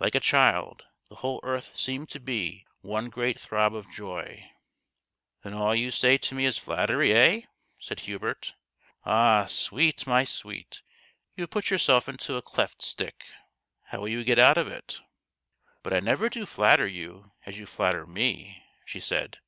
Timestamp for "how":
13.88-13.98